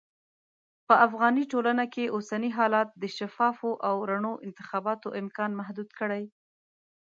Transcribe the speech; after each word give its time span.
په 0.87 0.95
افغاني 1.05 1.43
ټولنه 1.53 1.83
کې 1.93 2.13
اوسني 2.15 2.49
حالات 2.57 2.89
د 3.01 3.03
شفافو 3.17 3.71
او 3.87 3.95
رڼو 4.09 4.33
انتخاباتو 4.45 5.07
امکان 5.21 5.51
محدود 5.59 5.89
کړی. 5.99 6.23